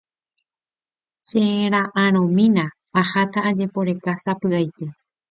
Chera'ãrõmína 1.27 2.65
aháta 3.01 3.43
ajeporeka 3.49 4.11
sapy'aite 4.23 4.87